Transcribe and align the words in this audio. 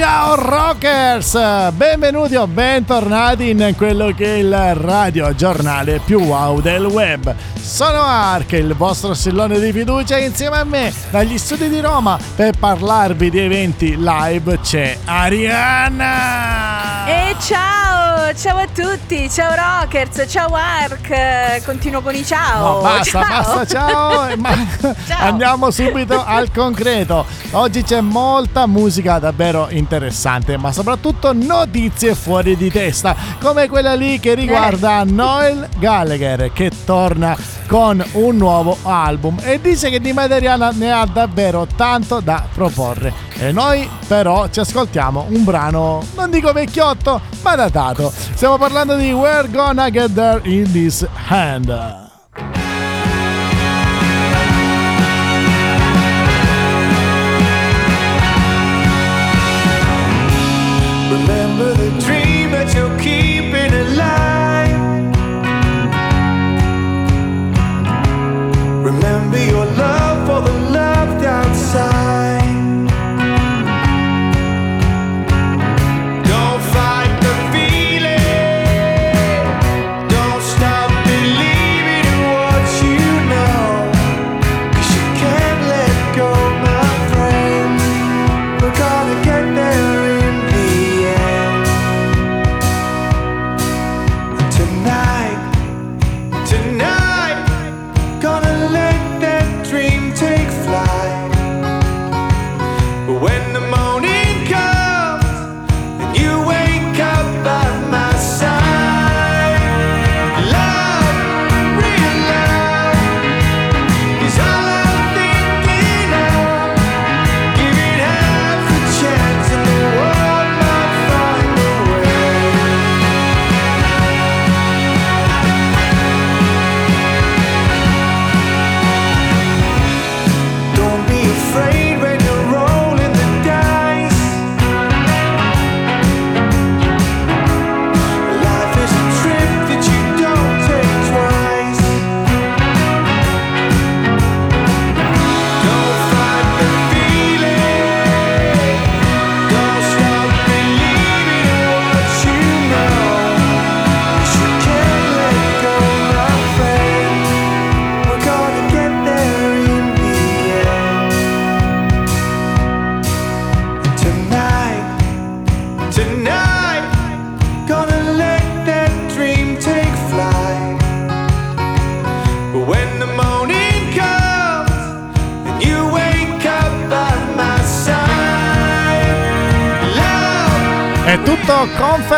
Ciao 0.00 0.34
rockers! 0.34 1.72
Benvenuti 1.72 2.34
o 2.34 2.46
bentornati 2.46 3.50
in 3.50 3.74
quello 3.76 4.14
che 4.16 4.36
è 4.36 4.38
il 4.38 4.74
radio 4.74 5.34
giornale 5.34 6.00
più 6.02 6.20
wow 6.20 6.62
del 6.62 6.86
web. 6.86 7.34
Sono 7.60 8.00
Ark, 8.00 8.52
il 8.52 8.74
vostro 8.74 9.12
sillone 9.12 9.60
di 9.60 9.70
fiducia 9.72 10.16
insieme 10.16 10.56
a 10.56 10.64
me 10.64 10.90
dagli 11.10 11.36
studi 11.36 11.68
di 11.68 11.80
Roma 11.80 12.18
per 12.34 12.56
parlarvi 12.58 13.28
di 13.28 13.40
eventi 13.40 13.94
live 13.98 14.60
c'è 14.60 14.96
Arianna! 15.04 16.08
E 17.06 17.36
ciao, 17.38 17.89
ciao 18.34 18.58
a 18.58 18.66
tutti, 18.66 19.28
ciao 19.30 19.54
rockers, 19.54 20.24
ciao 20.28 20.54
Ark, 20.54 21.64
continuo 21.64 22.00
con 22.00 22.14
i 22.14 22.24
ciao. 22.24 22.76
No, 22.76 22.80
basta, 22.80 23.20
ciao. 23.22 23.28
basta, 23.28 23.66
ciao. 23.66 24.36
Ma 24.38 24.50
Ciao. 25.06 25.26
Andiamo 25.26 25.70
subito 25.70 26.24
al 26.24 26.50
concreto. 26.52 27.24
Oggi 27.52 27.82
c'è 27.82 28.00
molta 28.00 28.66
musica 28.66 29.18
davvero 29.18 29.68
interessante, 29.70 30.56
ma 30.56 30.72
soprattutto 30.72 31.32
notizie 31.32 32.14
fuori 32.14 32.56
di 32.56 32.70
testa, 32.70 33.14
come 33.40 33.68
quella 33.68 33.94
lì 33.94 34.20
che 34.20 34.34
riguarda 34.34 35.02
Noel 35.04 35.68
Gallagher 35.78 36.52
che 36.52 36.70
torna 36.84 37.36
con 37.70 38.04
un 38.14 38.36
nuovo 38.36 38.76
album 38.82 39.38
e 39.42 39.60
dice 39.60 39.90
che 39.90 40.00
di 40.00 40.12
materiale 40.12 40.72
ne 40.74 40.90
ha 40.90 41.06
davvero 41.06 41.68
tanto 41.76 42.18
da 42.18 42.44
proporre. 42.52 43.12
E 43.38 43.52
noi 43.52 43.88
però 44.08 44.48
ci 44.48 44.58
ascoltiamo 44.58 45.26
un 45.28 45.44
brano, 45.44 46.04
non 46.16 46.30
dico 46.30 46.50
vecchiotto, 46.50 47.20
ma 47.42 47.54
datato. 47.54 48.12
Stiamo 48.12 48.58
parlando 48.58 48.96
di 48.96 49.12
We're 49.12 49.48
Gonna 49.48 49.88
Get 49.88 50.12
There 50.12 50.40
in 50.50 50.68
This 50.72 51.06
Hand. 51.28 51.99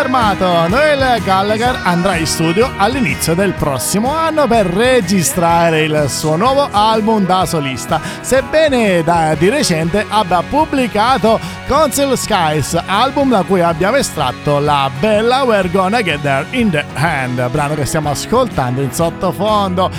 Confermato. 0.02 0.66
Noel 0.68 1.22
Gallagher 1.22 1.80
andrà 1.84 2.16
in 2.16 2.26
studio 2.26 2.70
all'inizio 2.76 3.34
del 3.34 3.52
prossimo 3.52 4.12
anno 4.12 4.48
per 4.48 4.66
registrare 4.66 5.82
il 5.82 6.06
suo 6.08 6.34
nuovo 6.34 6.68
album 6.70 7.24
da 7.24 7.46
solista. 7.46 8.00
Sebbene 8.20 9.04
da, 9.04 9.34
di 9.36 9.48
recente 9.48 10.04
abbia 10.08 10.42
pubblicato 10.42 11.38
Council 11.68 12.16
Skies, 12.16 12.82
album 12.84 13.30
da 13.30 13.44
cui 13.44 13.60
abbiamo 13.60 13.96
estratto 13.96 14.58
la 14.58 14.90
bella 14.98 15.44
We're 15.44 15.70
Gonna 15.70 16.02
Get 16.02 16.20
There 16.22 16.46
in 16.50 16.70
the 16.70 16.84
Hand, 16.94 17.48
brano 17.50 17.74
che 17.74 17.84
stiamo 17.84 18.10
ascoltando 18.10 18.80
in 18.80 18.92
sottofondo. 18.92 19.90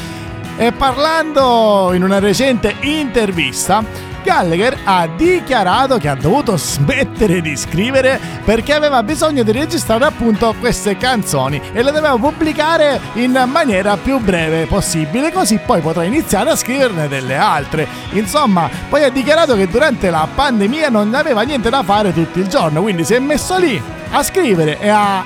E 0.58 0.72
parlando 0.72 1.92
in 1.94 2.04
una 2.04 2.20
recente 2.20 2.76
intervista, 2.82 3.84
Gallagher 4.24 4.78
ha 4.84 5.08
dichiarato 5.08 5.98
che 5.98 6.08
ha 6.08 6.16
dovuto 6.16 6.58
smettere 6.58 7.42
di 7.42 7.56
scrivere 7.56 8.20
perché 8.44 8.74
aveva 8.74 9.04
bisogno 9.04 9.44
di 9.44 9.52
registrare 9.52 10.06
appunto 10.06 10.56
queste 10.60 10.98
canzoni 10.98 11.62
e 11.74 11.84
le 11.84 11.92
doveva 11.92 12.18
pubblicare 12.18 13.00
in 13.14 13.44
maniera 13.48 13.98
più 13.98 14.20
breve 14.20 14.66
possibile, 14.66 15.32
così 15.32 15.60
poi 15.64 15.82
potrà 15.82 16.04
iniziare 16.04 16.50
a 16.52 16.56
scriverne 16.56 17.08
delle 17.08 17.36
altre. 17.36 17.88
Insomma, 18.12 18.70
poi 18.90 19.04
ha 19.04 19.10
dichiarato 19.10 19.56
che 19.56 19.68
durante 19.68 20.10
la 20.10 20.28
pandemia 20.34 20.90
non 20.90 21.14
aveva 21.14 21.42
niente 21.42 21.70
da 21.70 21.84
fare 21.84 22.14
tutto 22.14 22.40
il 22.40 22.48
giorno, 22.48 22.82
quindi 22.82 23.04
si 23.04 23.14
è 23.14 23.20
messo 23.20 23.58
lì 23.58 23.82
a 24.12 24.24
scrivere 24.24 24.80
e 24.80 24.90
a 24.90 25.24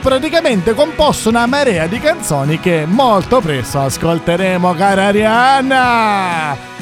praticamente 0.00 0.74
composto 0.74 1.28
una 1.30 1.46
marea 1.46 1.86
di 1.86 1.98
canzoni 1.98 2.60
che 2.60 2.84
molto 2.86 3.40
presto 3.40 3.80
ascolteremo, 3.80 4.74
cara 4.74 5.06
Arianna. 5.06 6.75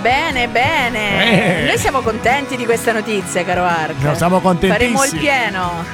Bene, 0.00 0.48
bene. 0.48 1.62
Eh. 1.62 1.66
Noi 1.66 1.78
siamo 1.78 2.00
contenti 2.00 2.56
di 2.56 2.64
questa 2.64 2.92
notizia, 2.92 3.44
caro 3.44 3.64
Ark. 3.64 3.94
No, 4.00 4.14
siamo 4.14 4.40
contentissimi. 4.40 4.94
Faremo 4.94 5.04
il 5.04 5.18
pieno. 5.18 5.84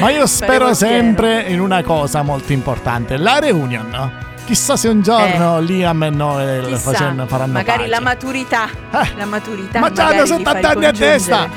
Ma 0.00 0.10
io 0.10 0.26
spero 0.26 0.70
pieno. 0.70 0.74
sempre 0.74 1.42
in 1.42 1.60
una 1.60 1.82
cosa 1.82 2.22
molto 2.22 2.52
importante, 2.52 3.16
la 3.18 3.38
reunion. 3.38 4.24
Chissà 4.46 4.76
se 4.76 4.86
un 4.88 5.02
giorno 5.02 5.58
Liam 5.58 6.04
e 6.04 6.10
Noel 6.10 6.72
Eh. 6.72 6.76
Faranno 6.78 7.26
magari 7.48 7.78
pace. 7.78 7.88
la 7.88 8.00
maturità. 8.00 8.68
Eh, 8.92 9.12
La 9.16 9.24
maturità. 9.26 9.80
Ma 9.80 9.90
già 9.90 10.06
hanno 10.06 10.22
magari 10.22 10.38
li 10.38 10.44
fa 10.44 10.52
70 10.52 10.68
anni 10.68 10.84
a 10.84 10.92
testa! 10.92 11.48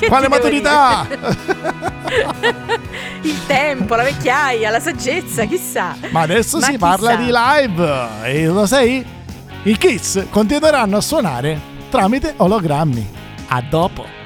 Quale 0.08 0.28
maturità? 0.32 1.06
Il 3.20 3.46
tempo, 3.46 3.94
la 3.94 4.02
vecchiaia, 4.04 4.70
la 4.70 4.80
saggezza, 4.80 5.44
chissà. 5.44 5.94
Ma 6.10 6.22
adesso 6.22 6.58
Ma 6.58 6.66
si 6.66 6.78
parla 6.78 7.16
chissà. 7.16 7.22
di 7.22 7.66
live 7.68 8.08
e 8.24 8.46
lo 8.46 8.64
sai? 8.66 9.18
I 9.62 9.76
Kiss 9.76 10.26
continueranno 10.30 10.96
a 10.96 11.00
suonare 11.02 11.60
tramite 11.90 12.32
ologrammi. 12.38 13.06
A 13.48 13.60
dopo. 13.60 14.19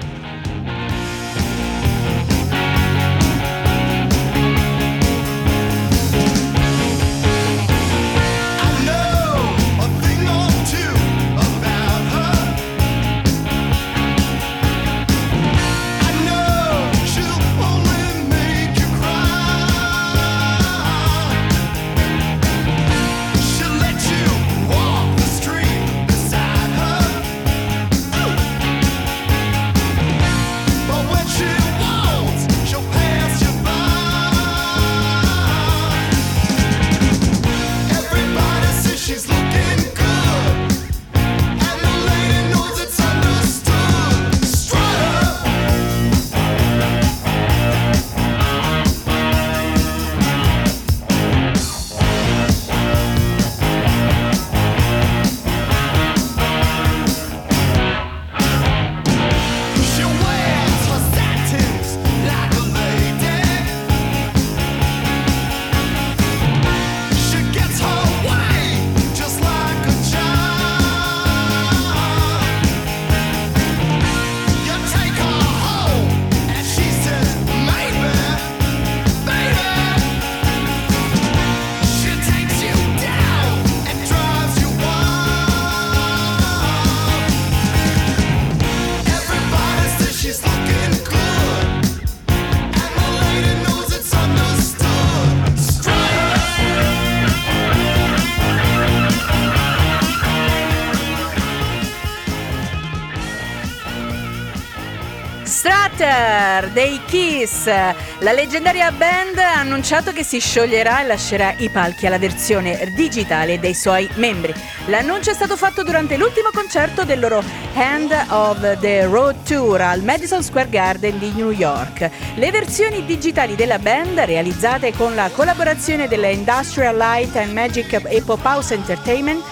Dei 106.75 107.01
Kiss. 107.07 107.65
La 107.67 108.33
leggendaria 108.33 108.91
band 108.91 109.39
ha 109.39 109.61
annunciato 109.61 110.13
che 110.13 110.25
si 110.25 110.41
scioglierà 110.41 111.01
e 111.01 111.07
lascerà 111.07 111.55
i 111.59 111.71
palchi 111.71 112.07
alla 112.07 112.19
versione 112.19 112.93
digitale 112.95 113.61
dei 113.61 113.75
suoi 113.75 114.11
membri. 114.17 114.53
L'annuncio 114.87 115.31
è 115.31 115.35
stato 115.35 115.57
fatto 115.57 115.85
durante 115.85 116.17
l'ultimo 116.17 116.51
concerto 116.53 117.05
del 117.05 117.21
loro 117.21 117.43
Hand 117.75 118.13
of 118.29 118.79
the 118.81 119.05
Road 119.05 119.45
Tour 119.45 119.81
al 119.81 120.03
Madison 120.03 120.43
Square 120.43 120.69
Garden 120.69 121.19
di 121.19 121.31
New 121.31 121.51
York. 121.51 122.11
Le 122.35 122.51
versioni 122.51 123.05
digitali 123.07 123.55
della 123.55 123.79
band, 123.79 124.19
realizzate 124.19 124.93
con 124.93 125.15
la 125.15 125.31
collaborazione 125.33 126.09
della 126.09 126.29
Industrial 126.29 126.97
Light 126.97 127.37
and 127.37 127.53
Magic 127.53 128.03
e 128.05 128.21
Pop 128.21 128.45
House 128.45 128.75
Entertainment, 128.75 129.43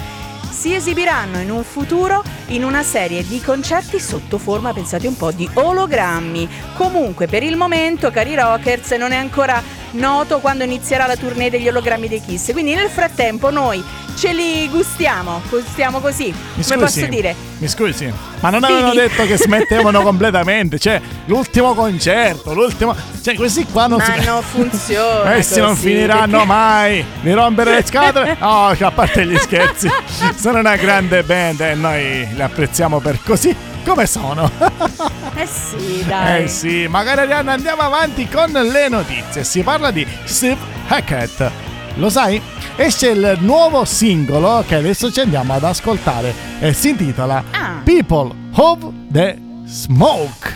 si 0.53 0.75
esibiranno 0.75 1.41
in 1.41 1.51
un 1.51 1.65
futuro 1.65 2.23
in 2.49 2.63
una 2.63 2.83
serie 2.83 3.27
di 3.27 3.41
concerti 3.41 3.99
sotto 3.99 4.37
forma, 4.39 4.73
pensate 4.73 5.07
un 5.07 5.17
po', 5.17 5.33
di 5.33 5.49
ologrammi. 5.55 6.49
Comunque, 6.77 7.27
per 7.27 7.43
il 7.43 7.57
momento, 7.57 8.11
cari 8.11 8.35
rockers, 8.35 8.91
non 8.93 9.13
è 9.13 9.17
ancora 9.17 9.61
noto 9.93 10.39
quando 10.41 10.65
inizierà 10.65 11.07
la 11.07 11.17
tournée 11.17 11.51
degli 11.51 11.69
ologrammi 11.69 12.09
dei 12.09 12.21
Kiss. 12.21 12.53
Quindi 12.53 12.75
nel 12.75 12.89
frattempo 12.89 13.51
noi 13.51 13.83
ce 14.17 14.33
li 14.33 14.69
gustiamo, 14.69 15.41
gustiamo 15.49 16.01
così. 16.01 16.27
Mi 16.27 16.35
Come 16.53 16.63
scusi, 16.63 16.77
posso 17.01 17.07
dire? 17.07 17.35
Mi 17.59 17.69
scusi, 17.69 18.13
ma 18.41 18.51
non 18.51 18.61
Sì. 18.63 18.71
avevano 18.73 18.95
detto 18.95 19.25
che 19.27 19.37
smettevano 19.37 20.03
completamente? 20.05 20.79
Cioè, 20.79 21.01
l'ultimo 21.27 21.75
concerto, 21.75 22.53
l'ultimo. 22.55 22.95
Cioè, 23.23 23.35
questi 23.35 23.65
qua 23.67 23.87
non 23.87 23.99
Ma 23.99 24.05
si. 24.19 24.25
non 24.27 24.43
funziona. 24.43 25.33
Questi 25.33 25.61
non 25.61 25.77
finiranno 25.77 26.31
perché- 26.39 26.47
mai 26.47 27.05
di 27.21 27.33
rompere 27.33 27.75
le 27.75 27.85
scatole. 27.85 28.37
No, 28.41 28.69
a 28.79 28.91
parte 28.91 29.27
gli 29.27 29.37
scherzi, 29.39 29.89
sono 30.37 30.59
una 30.59 30.77
grande 30.77 31.23
band 31.23 31.61
e 31.61 31.75
noi 31.75 32.29
li 32.35 32.43
apprezziamo 32.43 32.99
per 33.01 33.19
così 33.25 33.55
come 33.85 34.07
sono. 34.07 34.51
Eh 35.35 35.47
sì, 35.47 36.05
dai. 36.07 36.45
Eh 36.45 36.49
sì, 36.49 36.87
magari 36.89 37.21
Arianna 37.23 37.53
andiamo 37.55 37.81
avanti 37.81 38.29
con 38.29 38.51
le 38.53 38.89
notizie. 38.89 39.45
Si 39.45 39.63
parla 39.63 39.91
di 39.91 40.07
Steve 40.25 40.59
Hackett. 40.89 41.51
Lo 41.95 42.11
sai? 42.11 42.41
Esce 42.77 43.09
il 43.09 43.39
nuovo 43.41 43.85
singolo 43.87 44.63
che 44.69 44.75
adesso 44.75 45.11
ci 45.11 45.21
andiamo 45.21 45.55
ad 45.55 45.65
ascoltare 45.65 46.35
e 46.61 46.75
si 46.75 46.91
intitola 46.91 47.43
Ah. 47.51 47.81
People 47.83 48.31
of 48.55 48.79
the 49.11 49.39
Smoke. 49.65 50.53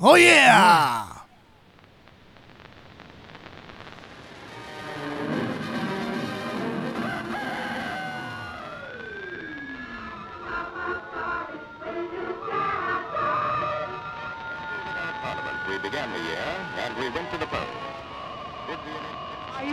Oh 0.00 0.16
yeah! 0.16 1.15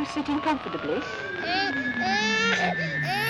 Sitting 0.05 0.41
comfortably? 0.41 1.01
Mm, 1.41 1.73
mm, 1.73 3.03
mm. 3.03 3.22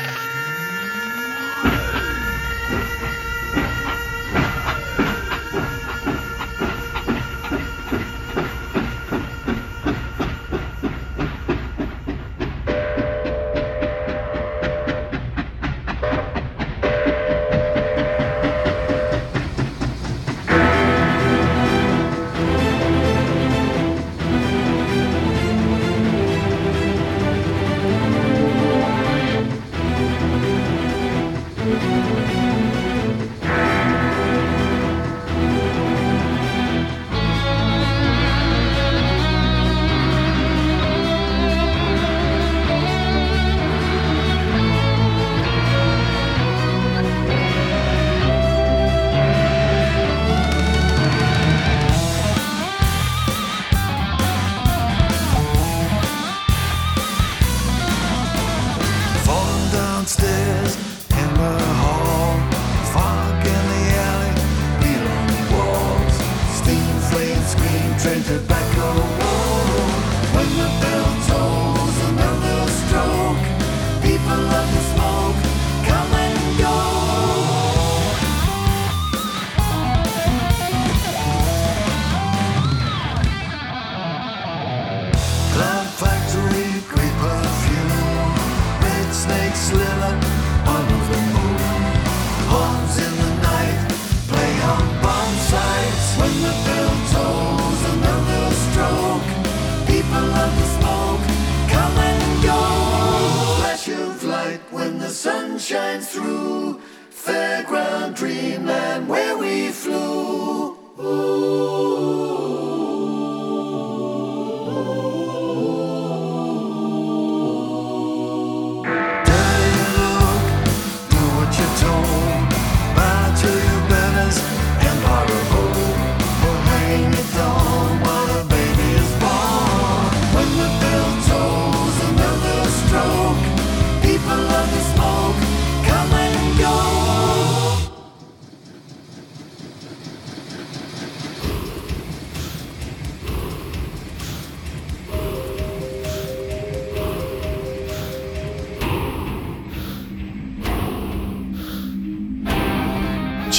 Where 109.14 109.38
we 109.38 109.72
flew. 109.72 110.13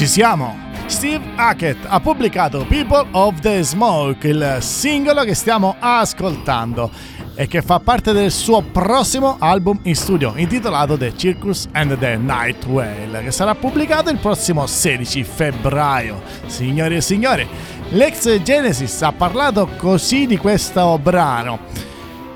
Ci 0.04 0.10
siamo! 0.10 0.54
Steve 0.84 1.24
Hackett 1.34 1.78
ha 1.88 1.98
pubblicato 1.98 2.66
People 2.68 3.06
of 3.12 3.40
the 3.40 3.62
Smoke, 3.62 4.28
il 4.28 4.58
singolo 4.60 5.22
che 5.22 5.34
stiamo 5.34 5.76
ascoltando 5.78 6.90
e 7.34 7.46
che 7.46 7.62
fa 7.62 7.80
parte 7.80 8.12
del 8.12 8.30
suo 8.30 8.60
prossimo 8.60 9.36
album 9.38 9.78
in 9.84 9.96
studio 9.96 10.34
intitolato 10.36 10.98
The 10.98 11.16
Circus 11.16 11.68
and 11.72 11.98
the 11.98 12.18
Night 12.18 12.66
Whale 12.66 13.22
che 13.22 13.30
sarà 13.30 13.54
pubblicato 13.54 14.10
il 14.10 14.18
prossimo 14.18 14.66
16 14.66 15.24
febbraio. 15.24 16.20
Signori 16.48 16.96
e 16.96 17.00
signori, 17.00 17.48
l'ex 17.92 18.42
Genesis 18.42 19.00
ha 19.00 19.12
parlato 19.12 19.70
così 19.78 20.26
di 20.26 20.36
questo 20.36 20.98
brano. 20.98 21.60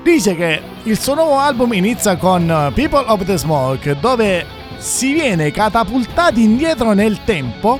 Dice 0.01 0.35
che 0.35 0.59
il 0.85 0.99
suo 0.99 1.13
nuovo 1.13 1.37
album 1.37 1.73
inizia 1.73 2.17
con 2.17 2.71
People 2.73 3.05
of 3.05 3.23
the 3.25 3.37
Smoke, 3.37 3.95
dove 3.99 4.57
si 4.79 5.11
viene 5.11 5.51
catapultati 5.51 6.41
indietro 6.41 6.93
nel 6.93 7.23
tempo 7.25 7.79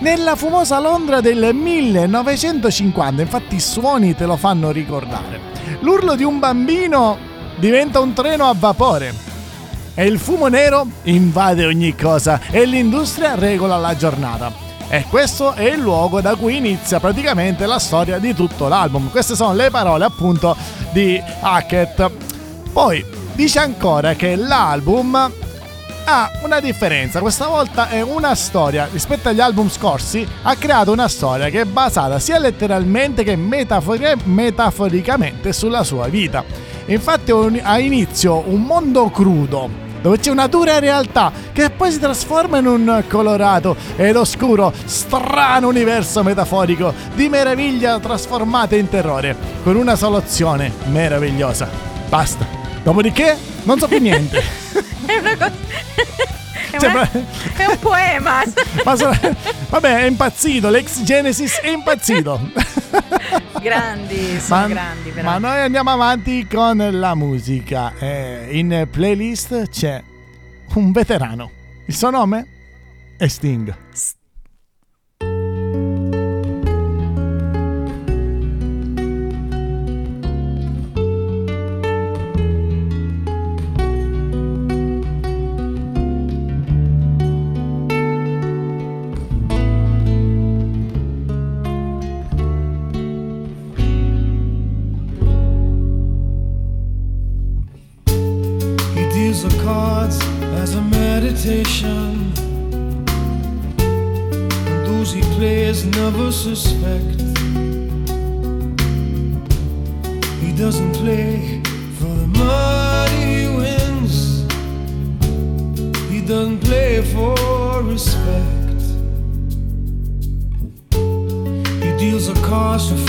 nella 0.00 0.34
famosa 0.34 0.80
Londra 0.80 1.20
del 1.20 1.54
1950. 1.54 3.22
Infatti 3.22 3.54
i 3.54 3.60
suoni 3.60 4.14
te 4.14 4.26
lo 4.26 4.36
fanno 4.36 4.72
ricordare. 4.72 5.40
L'urlo 5.80 6.16
di 6.16 6.24
un 6.24 6.40
bambino 6.40 7.16
diventa 7.56 8.00
un 8.00 8.12
treno 8.12 8.48
a 8.48 8.54
vapore. 8.58 9.30
E 9.94 10.06
il 10.06 10.18
fumo 10.18 10.48
nero 10.48 10.86
invade 11.04 11.66
ogni 11.66 11.94
cosa 11.94 12.40
e 12.50 12.64
l'industria 12.64 13.36
regola 13.36 13.76
la 13.76 13.94
giornata. 13.94 14.52
E 14.88 15.04
questo 15.08 15.52
è 15.52 15.70
il 15.70 15.80
luogo 15.80 16.20
da 16.20 16.34
cui 16.34 16.56
inizia 16.56 16.98
praticamente 16.98 17.66
la 17.66 17.78
storia 17.78 18.18
di 18.18 18.34
tutto 18.34 18.68
l'album. 18.68 19.10
Queste 19.10 19.36
sono 19.36 19.54
le 19.54 19.70
parole 19.70 20.04
appunto 20.04 20.56
di 20.90 21.22
Hackett. 21.40 22.10
Poi 22.72 23.04
dice 23.34 23.60
ancora 23.60 24.14
che 24.14 24.34
l'album 24.34 25.30
ha 26.04 26.30
una 26.42 26.60
differenza, 26.60 27.20
questa 27.20 27.46
volta 27.46 27.88
è 27.88 28.00
una 28.02 28.34
storia, 28.34 28.88
rispetto 28.90 29.28
agli 29.28 29.40
album 29.40 29.68
scorsi, 29.68 30.26
ha 30.42 30.56
creato 30.56 30.92
una 30.92 31.08
storia 31.08 31.48
che 31.48 31.62
è 31.62 31.64
basata 31.64 32.18
sia 32.18 32.38
letteralmente 32.38 33.22
che 33.22 33.36
metafori- 33.36 34.16
metaforicamente 34.24 35.52
sulla 35.52 35.84
sua 35.84 36.08
vita. 36.08 36.44
Infatti 36.86 37.30
ha 37.62 37.78
inizio 37.78 38.42
un 38.46 38.62
mondo 38.62 39.08
crudo, 39.10 39.68
dove 40.00 40.18
c'è 40.18 40.30
una 40.30 40.48
dura 40.48 40.78
realtà 40.78 41.30
che 41.52 41.70
poi 41.70 41.92
si 41.92 42.00
trasforma 42.00 42.58
in 42.58 42.66
un 42.66 43.04
colorato 43.08 43.76
ed 43.96 44.16
oscuro, 44.16 44.72
strano 44.84 45.68
universo 45.68 46.22
metaforico 46.22 46.92
di 47.14 47.28
meraviglia 47.28 48.00
trasformata 48.00 48.74
in 48.74 48.88
terrore, 48.88 49.36
con 49.62 49.76
una 49.76 49.94
soluzione 49.94 50.72
meravigliosa. 50.86 51.68
Basta. 52.08 52.61
Dopodiché 52.82 53.36
non 53.64 53.78
so 53.78 53.86
più 53.88 53.98
niente. 54.00 54.38
È 55.06 55.16
una 55.18 55.36
cosa. 55.36 55.52
È, 56.70 56.78
Cioè, 56.78 56.90
una- 56.90 57.00
ma- 57.00 57.10
è 57.56 57.66
un 57.66 57.78
poema. 57.78 58.42
Ma 58.84 58.96
so- 58.96 59.14
vabbè, 59.68 59.98
è 59.98 60.06
impazzito, 60.06 60.70
l'ex 60.70 61.02
Genesis 61.02 61.58
è 61.60 61.68
impazzito. 61.68 62.40
grandi, 63.60 64.40
sono 64.40 64.66
grandi, 64.68 65.10
però. 65.10 65.30
ma 65.30 65.38
noi 65.38 65.60
andiamo 65.60 65.90
avanti 65.90 66.46
con 66.46 66.88
la 66.92 67.14
musica. 67.14 67.92
Eh, 67.98 68.48
in 68.52 68.88
playlist 68.90 69.68
c'è 69.68 70.02
un 70.74 70.92
veterano. 70.92 71.50
Il 71.86 71.94
suo 71.94 72.10
nome 72.10 72.46
è 73.18 73.26
Sting. 73.28 73.68
He 73.68 74.21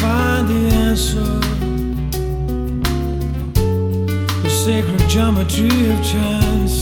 find 0.04 0.50
the 0.50 0.64
answer 0.88 1.32
the 4.44 4.50
sacred 4.50 5.04
geometry 5.08 5.76
of 5.94 6.00
chance, 6.14 6.76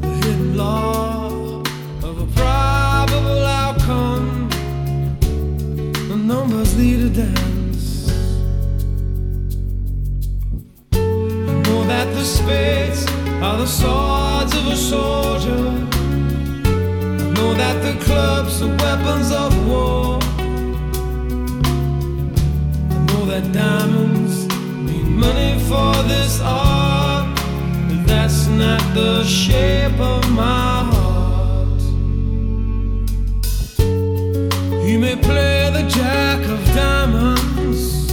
the 0.00 0.12
hidden 0.20 0.56
law 0.56 1.28
of 2.08 2.14
a 2.24 2.28
probable 2.40 3.44
outcome. 3.62 4.48
The 6.10 6.18
numbers 6.32 6.70
lead 6.76 7.00
a 7.08 7.10
dance. 7.22 7.86
I 10.92 11.54
know 11.66 11.80
that 11.92 12.08
the 12.16 12.24
spades 12.24 13.02
are 13.46 13.58
the 13.58 13.70
swords 13.78 14.52
of 14.58 14.66
a 14.66 14.76
soldier. 14.76 15.95
Know 17.46 17.54
that 17.54 17.80
the 17.80 17.94
clubs 18.04 18.60
are 18.60 18.74
weapons 18.82 19.30
of 19.30 19.52
war. 19.68 20.18
I 22.90 22.98
know 23.06 23.24
that 23.30 23.44
diamonds 23.52 24.34
mean 24.86 25.16
money 25.16 25.52
for 25.68 25.94
this 26.12 26.40
art, 26.40 27.28
but 27.88 28.00
that's 28.08 28.48
not 28.48 28.82
the 28.94 29.22
shape 29.22 29.98
of 30.00 30.28
my 30.32 30.90
heart. 30.90 31.82
He 34.84 34.96
may 34.96 35.14
play 35.14 35.70
the 35.70 35.84
jack 35.88 36.40
of 36.54 36.60
diamonds, 36.74 38.10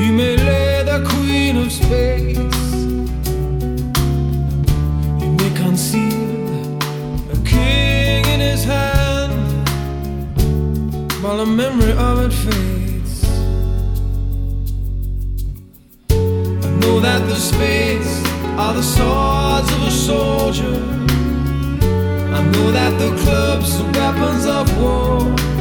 he 0.00 0.08
may 0.10 0.36
lay 0.36 0.82
the 0.90 0.98
queen 1.08 1.56
of 1.56 1.70
spades, 1.70 2.59
his 8.60 8.68
hand 8.68 9.32
while 11.22 11.38
the 11.38 11.46
memory 11.46 11.92
of 11.92 12.20
it 12.26 12.32
fades. 12.32 13.24
I 16.66 16.70
know 16.80 17.00
that 17.00 17.26
the 17.28 17.36
spades 17.36 18.12
are 18.58 18.74
the 18.74 18.82
swords 18.82 19.72
of 19.72 19.82
a 19.82 19.90
soldier. 19.90 20.76
I 22.36 22.42
know 22.52 22.72
that 22.72 22.98
the 22.98 23.16
clubs 23.22 23.80
are 23.80 23.92
weapons 23.98 24.46
of 24.46 24.66
war. 24.80 25.59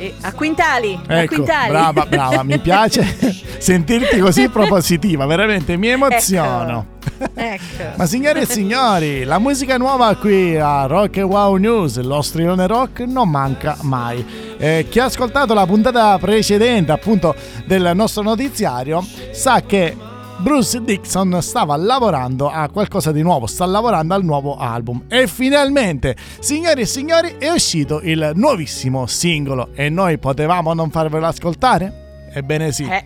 E 0.00 0.14
a 0.20 0.32
quintali, 0.32 0.96
a 1.08 1.22
Ecco, 1.22 1.34
quintali. 1.34 1.70
brava, 1.70 2.06
brava, 2.06 2.42
mi 2.44 2.56
piace 2.60 3.02
sentirti 3.58 4.20
così 4.20 4.48
propositiva, 4.48 5.26
veramente 5.26 5.76
mi 5.76 5.88
emoziono. 5.88 6.96
Ecco. 7.34 7.96
Ma 7.96 8.06
signori 8.06 8.40
e 8.40 8.46
signori, 8.46 9.24
la 9.24 9.40
musica 9.40 9.76
nuova 9.76 10.14
qui 10.14 10.56
a 10.56 10.86
Rock 10.86 11.16
Wow 11.16 11.56
News, 11.56 12.00
lo 12.00 12.22
strilone 12.22 12.68
rock 12.68 13.00
non 13.00 13.28
manca 13.28 13.76
mai. 13.82 14.24
Eh, 14.56 14.86
chi 14.88 15.00
ha 15.00 15.06
ascoltato 15.06 15.52
la 15.52 15.66
puntata 15.66 16.16
precedente 16.18 16.92
appunto 16.92 17.34
del 17.66 17.90
nostro 17.94 18.22
notiziario 18.22 19.04
sa 19.32 19.62
che 19.66 19.96
Bruce 20.40 20.80
Dixon 20.82 21.38
stava 21.42 21.74
lavorando 21.76 22.48
a 22.48 22.68
qualcosa 22.68 23.10
di 23.10 23.22
nuovo, 23.22 23.46
sta 23.46 23.66
lavorando 23.66 24.14
al 24.14 24.24
nuovo 24.24 24.56
album 24.56 25.04
e 25.08 25.26
finalmente, 25.26 26.16
signori 26.38 26.82
e 26.82 26.86
signori, 26.86 27.34
è 27.38 27.50
uscito 27.50 28.00
il 28.00 28.32
nuovissimo 28.34 29.06
singolo 29.06 29.70
e 29.74 29.88
noi 29.88 30.18
potevamo 30.18 30.72
non 30.74 30.90
farvelo 30.90 31.26
ascoltare? 31.26 32.30
Ebbene 32.32 32.70
sì. 32.70 32.88
Eh. 32.88 33.04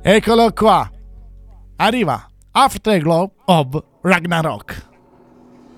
Eccolo 0.00 0.52
qua. 0.52 0.88
Arriva 1.76 2.30
Afterglow 2.52 3.32
of 3.46 3.82
Ragnarok. 4.02 4.88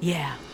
Yeah. 0.01 0.46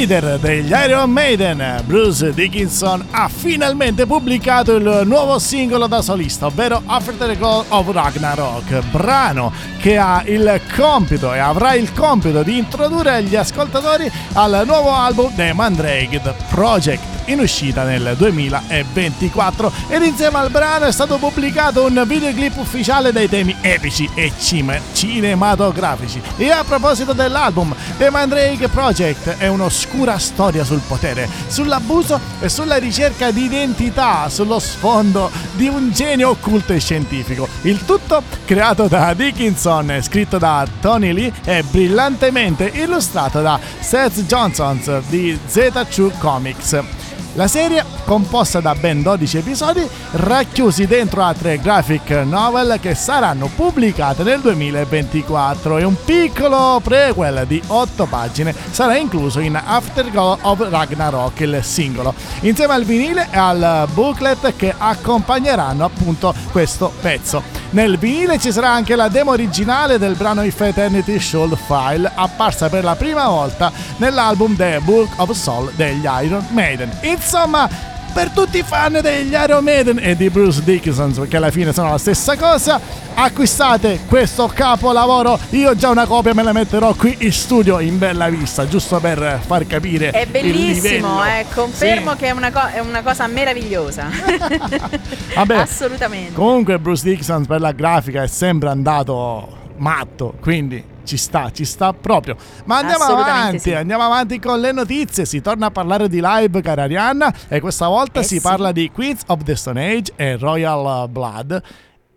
Leader 0.00 0.38
degli 0.38 0.70
Iron 0.70 1.10
Maiden, 1.10 1.82
Bruce 1.84 2.32
Dickinson, 2.32 3.04
ha 3.10 3.28
finalmente 3.28 4.06
pubblicato 4.06 4.76
il 4.76 5.02
nuovo 5.04 5.38
singolo 5.38 5.86
da 5.86 6.00
solista, 6.00 6.46
ovvero 6.46 6.80
After 6.86 7.14
the 7.16 7.36
Call 7.36 7.66
of 7.68 7.92
Ragnarok, 7.92 8.80
brano 8.90 9.52
che 9.78 9.98
ha 9.98 10.22
il 10.24 10.58
compito 10.74 11.34
e 11.34 11.38
avrà 11.38 11.74
il 11.74 11.92
compito 11.92 12.42
di 12.42 12.56
introdurre 12.56 13.22
gli 13.24 13.36
ascoltatori 13.36 14.10
al 14.32 14.62
nuovo 14.64 14.90
album 14.90 15.34
The 15.34 15.52
Mandrake 15.52 16.20
The 16.22 16.34
Project 16.48 17.09
in 17.30 17.40
uscita 17.40 17.84
nel 17.84 18.14
2024 18.16 19.72
ed 19.88 20.02
insieme 20.02 20.38
al 20.38 20.50
brano 20.50 20.86
è 20.86 20.92
stato 20.92 21.16
pubblicato 21.18 21.84
un 21.84 22.02
videoclip 22.06 22.56
ufficiale 22.56 23.12
dei 23.12 23.28
temi 23.28 23.56
epici 23.60 24.08
e 24.14 24.32
cinematografici. 24.38 26.20
E 26.36 26.50
a 26.50 26.64
proposito 26.64 27.12
dell'album, 27.12 27.74
The 27.98 28.10
Mandrake 28.10 28.68
Project 28.68 29.36
è 29.38 29.46
un'oscura 29.46 30.18
storia 30.18 30.64
sul 30.64 30.80
potere, 30.86 31.28
sull'abuso 31.46 32.18
e 32.40 32.48
sulla 32.48 32.76
ricerca 32.76 33.30
di 33.30 33.44
identità, 33.44 34.28
sullo 34.28 34.58
sfondo 34.58 35.30
di 35.54 35.68
un 35.68 35.90
genio 35.92 36.30
occulto 36.30 36.72
e 36.72 36.80
scientifico. 36.80 37.48
Il 37.62 37.84
tutto 37.84 38.22
creato 38.44 38.88
da 38.88 39.14
Dickinson, 39.14 39.98
scritto 40.02 40.38
da 40.38 40.66
Tony 40.80 41.12
Lee 41.12 41.32
e 41.44 41.62
brillantemente 41.62 42.70
illustrato 42.74 43.40
da 43.40 43.58
Seth 43.78 44.24
Johnson 44.24 45.02
di 45.08 45.38
Z2 45.48 46.18
Comics. 46.18 46.99
La 47.34 47.46
serie, 47.46 47.84
composta 48.04 48.60
da 48.60 48.74
ben 48.74 49.02
12 49.02 49.38
episodi, 49.38 49.88
racchiusi 50.12 50.86
dentro 50.86 51.22
a 51.22 51.32
tre 51.32 51.60
graphic 51.60 52.10
novel 52.24 52.78
che 52.80 52.96
saranno 52.96 53.48
pubblicate 53.54 54.24
nel 54.24 54.40
2024 54.40 55.78
e 55.78 55.84
un 55.84 55.94
piccolo 56.04 56.80
prequel 56.82 57.44
di 57.46 57.62
8 57.64 58.06
pagine 58.06 58.52
sarà 58.70 58.96
incluso 58.96 59.38
in 59.38 59.54
Afterglow 59.54 60.38
of 60.42 60.68
Ragnarok, 60.68 61.38
il 61.40 61.60
singolo, 61.62 62.14
insieme 62.40 62.74
al 62.74 62.84
vinile 62.84 63.28
e 63.30 63.38
al 63.38 63.88
booklet 63.92 64.56
che 64.56 64.74
accompagneranno 64.76 65.84
appunto 65.84 66.34
questo 66.50 66.92
pezzo. 67.00 67.59
Nel 67.72 67.98
vinile 67.98 68.36
ci 68.40 68.50
sarà 68.50 68.70
anche 68.70 68.96
la 68.96 69.06
demo 69.06 69.30
originale 69.30 69.96
del 69.96 70.16
brano 70.16 70.42
If 70.42 70.60
Eternity 70.60 71.20
Should 71.20 71.56
File, 71.56 72.10
apparsa 72.12 72.68
per 72.68 72.82
la 72.82 72.96
prima 72.96 73.28
volta 73.28 73.70
nell'album 73.98 74.56
The 74.56 74.80
Book 74.82 75.12
of 75.16 75.30
Soul 75.30 75.72
degli 75.76 76.04
Iron 76.20 76.44
Maiden. 76.50 76.90
Insomma, 77.02 77.68
per 78.12 78.30
tutti 78.30 78.58
i 78.58 78.62
fan 78.62 78.98
degli 79.02 79.32
Iron 79.32 79.62
Maiden 79.64 79.98
e 80.00 80.16
di 80.16 80.28
Bruce 80.30 80.62
Dickinson, 80.62 81.12
perché 81.12 81.36
alla 81.36 81.50
fine 81.50 81.72
sono 81.72 81.90
la 81.90 81.98
stessa 81.98 82.36
cosa, 82.36 82.80
acquistate 83.14 84.00
questo 84.08 84.46
capolavoro. 84.52 85.38
Io 85.50 85.74
già 85.76 85.88
una 85.90 86.06
copia 86.06 86.34
me 86.34 86.42
la 86.42 86.52
metterò 86.52 86.94
qui 86.94 87.16
in 87.20 87.32
studio 87.32 87.78
in 87.80 87.98
bella 87.98 88.28
vista, 88.28 88.66
giusto 88.68 88.98
per 89.00 89.40
far 89.44 89.66
capire. 89.66 90.10
È 90.10 90.26
bellissimo, 90.26 91.24
eh, 91.24 91.46
confermo 91.54 92.12
Sì. 92.12 92.16
che 92.16 92.26
è 92.26 92.30
una, 92.30 92.50
co- 92.50 92.68
è 92.72 92.78
una 92.80 93.02
cosa 93.02 93.26
meravigliosa. 93.26 94.08
Vabbè, 95.34 95.54
Assolutamente. 95.56 96.32
Comunque 96.32 96.78
Bruce 96.78 97.04
Dixon 97.08 97.46
per 97.46 97.60
la 97.60 97.72
grafica 97.72 98.22
è 98.22 98.26
sempre 98.26 98.68
andato 98.68 99.58
matto, 99.76 100.34
quindi 100.40 100.82
ci 101.10 101.16
sta, 101.16 101.50
ci 101.50 101.64
sta 101.64 101.92
proprio. 101.92 102.36
Ma 102.66 102.78
andiamo 102.78 103.02
avanti, 103.02 103.58
sì. 103.58 103.72
andiamo 103.72 104.04
avanti 104.04 104.38
con 104.38 104.60
le 104.60 104.70
notizie. 104.70 105.24
Si 105.24 105.40
torna 105.40 105.66
a 105.66 105.70
parlare 105.72 106.08
di 106.08 106.20
live, 106.22 106.62
cara 106.62 106.84
Arianna, 106.84 107.34
e 107.48 107.58
questa 107.58 107.88
volta 107.88 108.20
Eh 108.20 108.22
si 108.22 108.36
sì. 108.36 108.40
parla 108.40 108.70
di 108.70 108.92
Queens 108.92 109.22
of 109.26 109.42
the 109.42 109.56
Stone 109.56 109.84
Age 109.84 110.12
e 110.14 110.36
Royal 110.36 111.08
Blood 111.08 111.60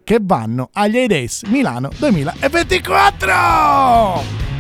che 0.04 0.20
vanno 0.22 0.70
agli 0.74 1.00
A-Days 1.00 1.42
Milano 1.44 1.90
2024. 1.98 4.53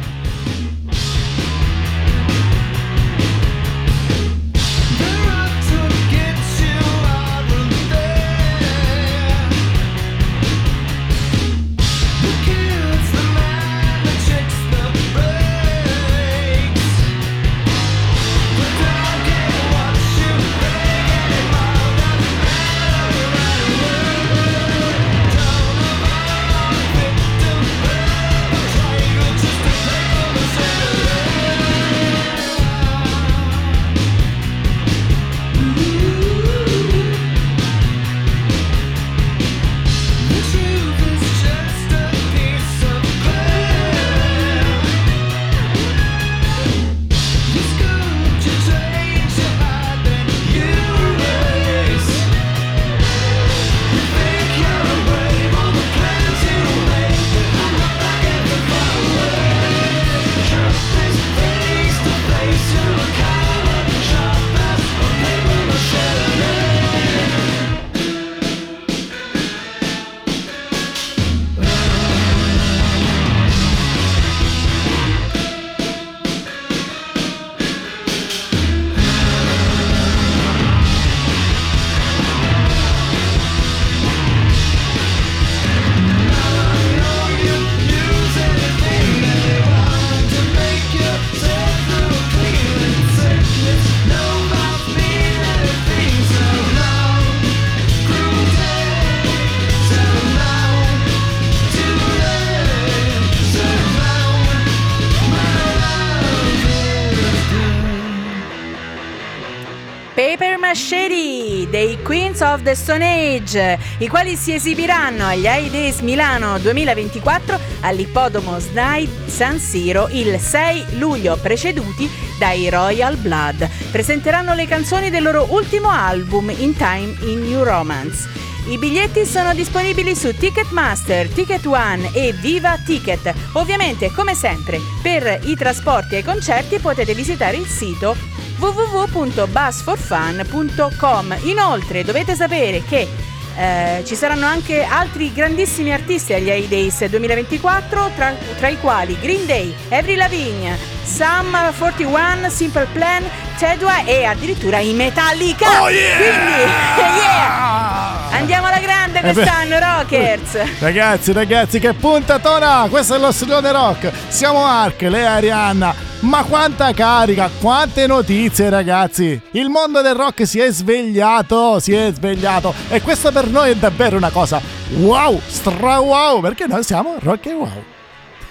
Of 112.54 112.62
the 112.62 112.76
Stone 112.76 113.04
Age, 113.04 113.80
i 113.98 114.08
quali 114.08 114.36
si 114.36 114.54
esibiranno 114.54 115.26
agli 115.26 115.46
High 115.46 115.72
Days 115.72 116.00
Milano 116.02 116.60
2024 116.60 117.60
all'Ippodomo 117.82 118.60
SNAI 118.60 119.10
San 119.26 119.60
Siro 119.60 120.08
il 120.12 120.40
6 120.40 120.98
luglio, 121.00 121.36
preceduti 121.38 122.08
dai 122.38 122.70
Royal 122.70 123.18
Blood. 123.18 123.68
Presenteranno 123.90 124.54
le 124.54 124.68
canzoni 124.68 125.10
del 125.10 125.24
loro 125.24 125.48
ultimo 125.50 125.90
album 125.90 126.54
In 126.56 126.76
Time 126.76 127.16
in 127.22 127.42
New 127.42 127.64
Romance. 127.64 128.30
I 128.68 128.78
biglietti 128.78 129.26
sono 129.26 129.54
disponibili 129.54 130.16
su 130.16 130.36
Ticketmaster, 130.36 131.28
Ticket 131.30 131.66
One 131.66 132.12
e 132.14 132.34
Viva 132.34 132.78
Ticket. 132.78 133.34
Ovviamente, 133.54 134.12
come 134.12 134.36
sempre, 134.36 134.80
per 135.02 135.40
i 135.44 135.56
trasporti 135.56 136.16
e 136.16 136.20
i 136.20 136.24
concerti 136.24 136.78
potete 136.78 137.14
visitare 137.14 137.58
il 137.58 137.66
sito 137.66 138.16
www.busforfun.com. 138.64 141.38
Inoltre, 141.42 142.06
dovete 142.06 142.36
sapere 142.36 142.82
che 142.84 143.10
eh, 143.56 144.02
ci 144.06 144.16
saranno 144.16 144.46
anche 144.46 144.84
altri 144.84 145.34
grandissimi 145.34 145.92
artisti 145.92 146.32
agli 146.34 146.50
A 146.50 146.58
Days 146.62 147.06
2024, 147.06 148.12
tra, 148.16 148.34
tra 148.58 148.70
i 148.70 148.80
quali 148.80 149.18
Green 149.20 149.46
Day, 149.46 149.76
Avril 149.90 150.16
Lavigne, 150.18 150.78
Sam 151.04 151.74
41, 151.78 152.50
Simple 152.50 152.88
Plan, 152.94 153.22
Tedua 153.58 154.06
e 154.06 154.24
addirittura 154.24 154.80
i 154.80 154.94
Metallica. 154.94 155.82
Oh 155.82 155.90
yeah! 155.90 156.16
Quindi, 156.16 156.62
yeah! 157.20 158.30
Andiamo 158.32 158.68
alla 158.68 158.80
grande 158.80 159.20
Eh 159.20 159.34
quest'anno, 159.34 159.78
Rockers! 159.78 160.80
Ragazzi, 160.80 161.34
ragazzi, 161.34 161.80
che 161.80 161.94
puntatona! 161.94 162.88
Questo 162.90 163.16
è 163.16 163.18
lo 163.20 163.34
Stridone 163.34 163.72
Rock. 163.72 164.10
Siamo 164.30 164.62
Mark, 164.62 165.02
lei 165.02 165.22
è 165.22 165.26
Arianna. 165.26 166.13
Ma 166.24 166.44
quanta 166.44 166.94
carica, 166.94 167.50
quante 167.60 168.08
notizie, 168.08 168.70
ragazzi! 168.70 169.42
Il 169.52 169.68
mondo 169.68 170.02
del 170.02 170.16
rock 170.16 170.48
si 170.48 170.58
è 170.58 170.72
svegliato, 170.72 171.82
si 171.82 171.94
è 171.94 172.14
svegliato. 172.14 172.74
E 172.88 173.02
questo 173.02 173.30
per 173.34 173.48
noi 173.50 173.72
è 173.72 173.76
davvero 173.76 174.16
una 174.16 174.30
cosa 174.30 174.62
wow, 174.92 175.42
stra 175.46 176.00
wow, 176.00 176.40
perché 176.40 176.66
noi 176.66 176.82
siamo 176.84 177.16
rock 177.20 177.46
e 177.48 177.54
wow. 177.54 177.84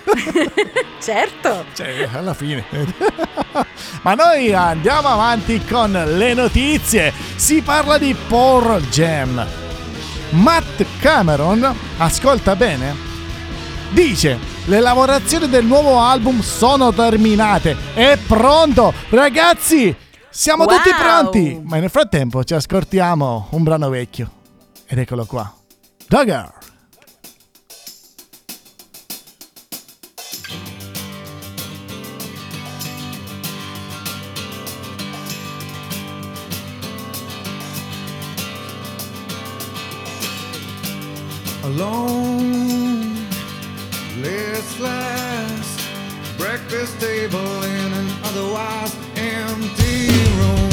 Certo! 1.00 1.64
Cioè, 1.74 2.08
alla 2.12 2.34
fine. 2.34 2.62
Ma 4.02 4.14
noi 4.14 4.52
andiamo 4.52 5.08
avanti 5.08 5.64
con 5.64 5.92
le 5.92 6.34
notizie. 6.34 7.10
Si 7.36 7.62
parla 7.62 7.96
di 7.96 8.14
Pearl 8.28 8.82
Jam. 8.88 9.46
Matt 10.30 10.84
Cameron, 11.00 11.74
ascolta 11.96 12.54
bene, 12.54 12.94
dice 13.90 14.51
le 14.66 14.80
lavorazioni 14.80 15.48
del 15.48 15.64
nuovo 15.64 15.98
album 15.98 16.40
sono 16.40 16.92
terminate. 16.92 17.76
È 17.94 18.18
pronto, 18.26 18.92
ragazzi. 19.10 19.94
Siamo 20.30 20.64
Wow! 20.64 20.76
tutti 20.76 20.90
pronti, 20.94 21.60
ma 21.64 21.78
nel 21.78 21.90
frattempo 21.90 22.42
ci 22.44 22.54
ascoltiamo 22.54 23.48
un 23.50 23.62
brano 23.62 23.88
vecchio. 23.90 24.30
Ed 24.86 24.98
eccolo 24.98 25.24
qua. 25.26 25.52
Dogger. 26.08 26.60
alone. 41.64 42.91
Listless. 44.18 45.88
Breakfast 46.36 47.00
table 47.00 47.62
in 47.62 47.92
an 47.92 48.08
otherwise 48.24 48.94
empty 49.16 50.08
room. 50.38 50.71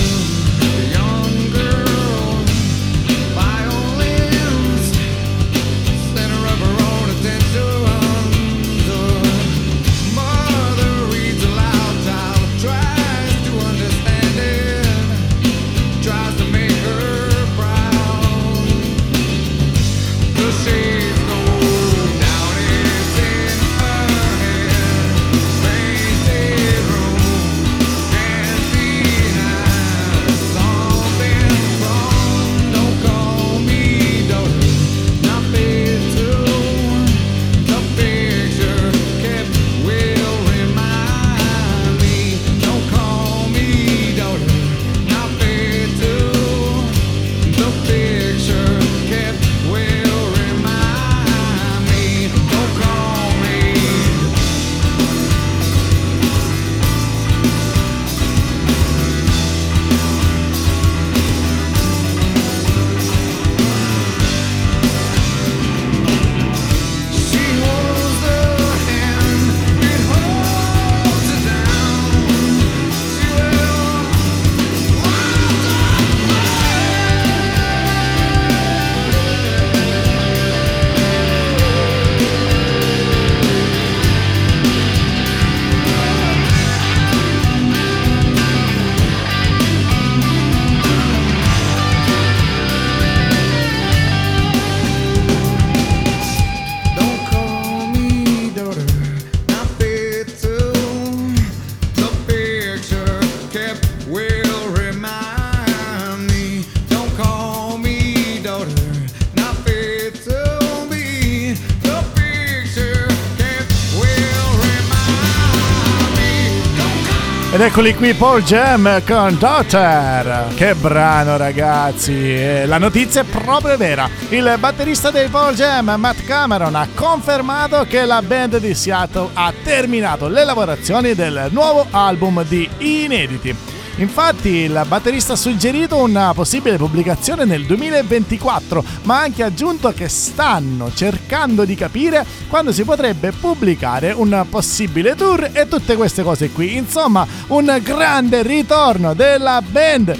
Eccoli 117.69 117.93
qui 117.93 118.15
Paul 118.15 118.41
Jam 118.41 119.03
con 119.05 119.38
Daughter. 119.38 120.47
Che 120.55 120.73
brano 120.73 121.38
ragazzi. 121.38 122.12
E 122.12 122.65
La 122.65 122.79
notizia 122.79 123.21
è 123.21 123.23
proprio 123.23 123.77
vera. 123.77 124.10
Il 124.29 124.55
batterista 124.58 125.12
dei 125.12 125.27
Paul 125.27 125.53
Jam, 125.53 125.93
Matt 125.99 126.23
Cameron, 126.25 126.73
ha 126.73 126.88
confermato 126.95 127.86
che 127.88 128.05
la 128.05 128.23
band 128.23 128.58
di 128.58 128.73
Seattle 128.73 129.29
ha 129.34 129.53
terminato 129.63 130.27
le 130.27 130.45
lavorazioni 130.45 131.13
del 131.13 131.49
nuovo 131.51 131.86
album 131.91 132.43
di 132.43 132.67
inediti. 132.79 133.78
Infatti 133.97 134.49
il 134.49 134.82
batterista 134.88 135.34
ha 135.34 135.36
suggerito 135.36 135.97
una 135.97 136.34
possibile 136.34 136.78
pubblicazione 136.78 137.45
nel 137.45 137.65
2024, 137.65 138.84
ma 139.04 139.17
ha 139.19 139.21
anche 139.23 139.43
aggiunto 139.43 139.91
che 139.91 140.08
stanno 140.08 140.91
cercando 140.93 141.65
di 141.65 141.75
capire 141.75 142.25
quando 142.47 142.71
si 142.71 142.84
potrebbe 142.84 143.32
pubblicare 143.32 144.12
un 144.12 144.45
possibile 144.49 145.15
tour 145.15 145.49
e 145.52 145.67
tutte 145.67 145.95
queste 145.95 146.23
cose 146.23 146.49
qui. 146.52 146.75
Insomma, 146.78 147.28
un 147.47 147.80
grande 147.84 148.41
ritorno 148.43 149.13
della 149.13 149.62
band. 149.62 150.17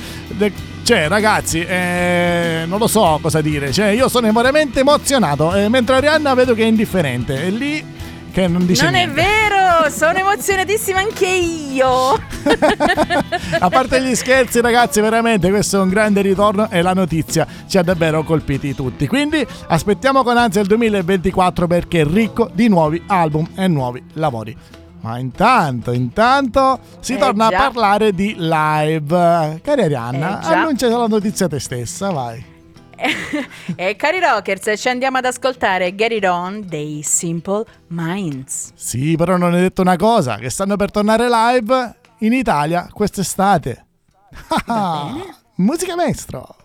Cioè, 0.84 1.08
ragazzi, 1.08 1.62
eh, 1.62 2.64
non 2.66 2.80
lo 2.80 2.88
so 2.88 3.20
cosa 3.22 3.42
dire. 3.42 3.72
Cioè, 3.72 3.90
io 3.90 4.10
sono 4.10 4.32
veramente 4.32 4.80
emozionato, 4.80 5.54
eh, 5.54 5.70
mentre 5.70 5.98
Arianna 5.98 6.34
vedo 6.34 6.56
che 6.56 6.64
è 6.64 6.66
indifferente. 6.66 7.46
E 7.46 7.50
lì 7.52 7.84
che 8.42 8.48
non 8.48 8.66
dice 8.66 8.84
Non 8.84 8.96
è 8.96 9.06
niente. 9.06 9.22
vero, 9.22 9.90
sono 9.90 10.18
emozionatissima 10.18 11.00
anche 11.00 11.28
io. 11.28 12.14
A 13.60 13.70
parte 13.70 14.02
gli 14.02 14.16
scherzi, 14.16 14.62
ragazzi, 14.62 15.02
veramente 15.02 15.50
questo 15.50 15.78
è 15.78 15.82
un 15.82 15.90
grande 15.90 16.22
ritorno 16.22 16.70
e 16.70 16.82
la 16.82 16.94
notizia 16.94 17.46
ci 17.68 17.78
ha 17.78 17.84
davvero 17.84 18.24
colpiti 18.24 18.74
tutti. 18.74 19.08
Quindi 19.08 19.46
aspettiamo 19.68 20.24
con 20.24 20.38
ansia 20.38 20.62
il 20.62 20.68
2024 20.68 21.68
perché 21.68 22.02
è 22.02 22.06
ricco 22.06 22.50
di 22.54 22.68
nuovi 22.68 23.02
album 23.08 23.48
e 23.56 23.68
nuovi 23.68 24.04
lavori. 24.14 24.56
Ma 25.02 25.18
intanto, 25.18 25.92
intanto 25.94 26.80
si 27.00 27.14
Eh 27.14 27.18
torna 27.18 27.50
già. 27.50 27.58
a 27.58 27.72
parlare 27.72 28.14
di 28.14 28.36
live. 28.38 29.60
Cari 29.64 29.82
Arianna, 29.84 30.42
Eh 30.42 30.54
annuncia 30.54 30.90
la 30.90 31.08
notizia 31.08 31.48
te 31.48 31.60
stessa, 31.60 32.10
vai. 32.12 32.49
e 33.76 33.96
cari 33.96 34.20
rockers, 34.20 34.80
ci 34.80 34.90
andiamo 34.90 35.18
ad 35.18 35.26
ascoltare 35.26 35.96
Get 35.96 36.12
It 36.12 36.26
On 36.26 36.64
dei 36.66 37.02
Simple 37.04 37.66
Minds. 37.88 38.72
Sì, 38.76 39.16
però 39.16 39.38
non 39.38 39.54
hai 39.54 39.62
detto 39.62 39.82
una 39.82 39.96
cosa, 39.96 40.38
che 40.38 40.50
stanno 40.50 40.76
per 40.76 40.92
tornare 40.92 41.28
live 41.30 41.96
in 42.20 42.34
Italia 42.34 42.90
quest'estate. 42.92 43.86
Musica 45.56 45.96
maestro. 45.96 46.56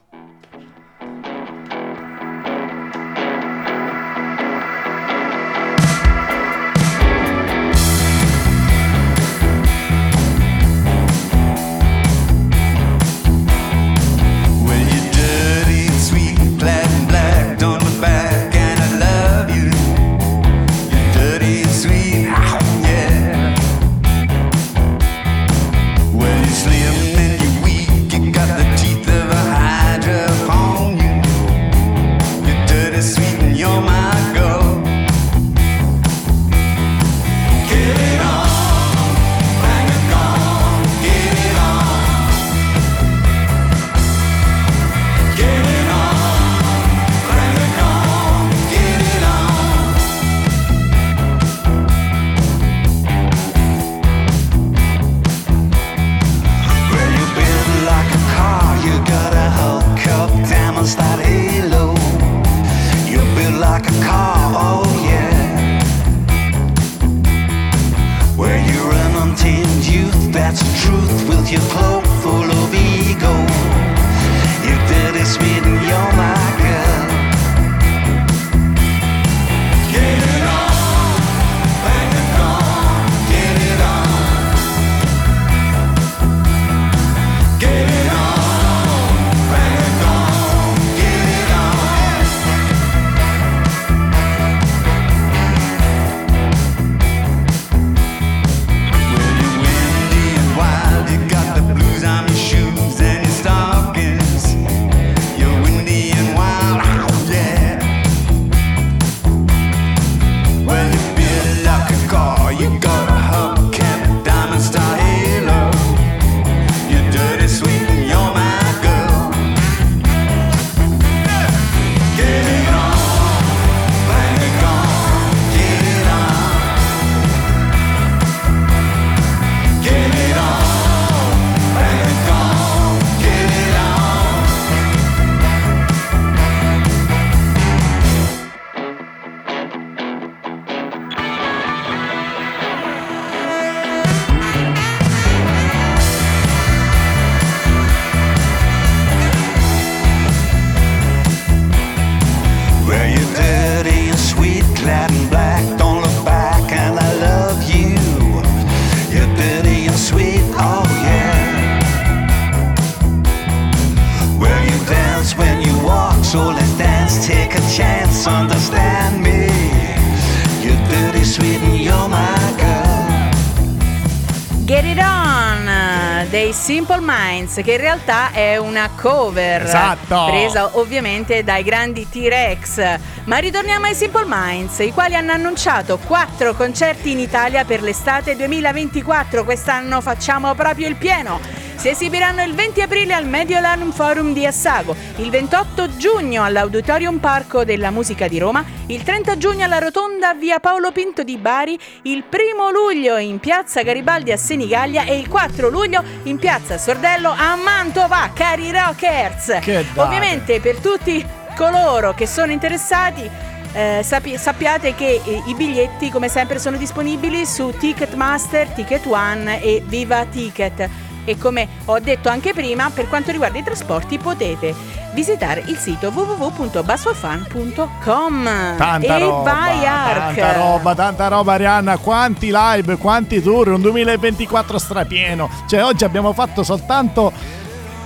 Simple 176.65 177.01
Minds, 177.03 177.61
che 177.63 177.73
in 177.73 177.77
realtà 177.77 178.33
è 178.33 178.57
una 178.57 178.89
cover 178.99 179.65
Esatto. 179.65 180.25
presa 180.31 180.71
ovviamente 180.79 181.45
dai 181.45 181.63
grandi 181.63 182.09
T-Rex. 182.09 183.01
Ma 183.25 183.37
ritorniamo 183.37 183.85
ai 183.85 183.95
Simple 183.95 184.25
Minds, 184.27 184.79
i 184.79 184.91
quali 184.91 185.15
hanno 185.15 185.33
annunciato 185.33 185.99
quattro 185.99 186.55
concerti 186.55 187.11
in 187.11 187.19
Italia 187.19 187.67
per 187.67 187.83
l'estate 187.83 188.35
2024. 188.35 189.45
Quest'anno 189.45 190.01
facciamo 190.01 190.55
proprio 190.55 190.89
il 190.89 190.97
pieno. 190.97 191.39
Si 191.85 191.91
esibiranno 191.91 192.43
il 192.43 192.55
20 192.55 192.81
aprile 192.81 193.13
al 193.13 193.27
Mediolanum 193.27 193.93
Forum 193.93 194.33
di 194.33 194.47
Assago, 194.47 194.97
il 195.17 195.29
28 195.29 195.99
giugno 195.99 196.43
all'Auditorium 196.43 197.19
Parco 197.19 197.63
della 197.63 197.91
Musica 197.91 198.27
di 198.27 198.39
Roma, 198.39 198.65
il 198.87 199.03
30 199.03 199.37
giugno 199.37 199.67
alla 199.67 199.81
Rotonda 199.81 200.33
via 200.33 200.61
Paolo 200.61 200.93
Pinto 200.93 201.23
di 201.23 201.37
Bari, 201.37 201.79
il 202.05 202.25
1 202.27 202.71
luglio 202.71 203.19
in 203.19 203.39
piazza 203.39 203.83
Garibaldi 203.83 204.33
a 204.33 204.39
Senigallia 204.39 205.05
e 205.05 205.19
il 205.19 205.29
4 205.29 205.69
luglio 205.69 206.03
in 206.23 206.39
piazza 206.39 206.79
Sordello 206.79 207.29
a 207.29 207.55
Mantova, 207.57 208.31
cari 208.33 208.71
rockers! 208.71 209.59
Che. 209.61 209.85
Ovviamente 209.97 210.61
per 210.61 210.79
tutti 210.79 211.23
coloro 211.55 212.15
che 212.15 212.27
sono 212.27 212.51
interessati 212.51 213.31
eh, 213.75 214.03
sappi- 214.05 214.39
sappiate 214.39 214.95
che 214.95 215.21
eh, 215.23 215.43
i 215.47 215.55
biglietti 215.55 216.09
come 216.09 216.29
sempre 216.29 216.59
sono 216.59 216.77
disponibili 216.77 217.45
su 217.45 217.75
Ticketmaster, 217.77 218.69
Ticket 218.69 219.05
One 219.05 219.61
e 219.61 219.83
Viva 219.85 220.25
Ticket. 220.25 220.89
E 221.25 221.39
come 221.39 221.67
ho 221.87 221.99
detto 221.99 222.29
anche 222.29 222.53
prima, 222.53 222.91
per 222.91 223.09
quanto 223.09 223.31
riguarda 223.31 223.59
i 223.59 223.63
trasporti 223.63 224.19
potete 224.19 224.75
visitare 225.15 225.63
il 225.67 225.77
sito 225.77 226.11
www.bassofan.com 226.13 228.77
Tanta 228.77 229.17
e 229.17 229.19
roba, 229.19 229.51
vai 229.51 229.87
Ark. 229.87 230.35
tanta 230.35 230.53
roba, 230.53 230.95
tanta 230.95 231.29
roba 231.29 231.53
Arianna, 231.55 231.97
quanti 231.99 232.51
live, 232.53 232.97
quanti 232.97 233.41
tour, 233.41 233.69
un 233.69 233.81
2024 233.81 234.79
strapieno. 234.79 235.49
Cioè 235.67 235.85
oggi 235.85 236.05
abbiamo 236.05 236.33
fatto 236.33 236.63
soltanto 236.63 237.33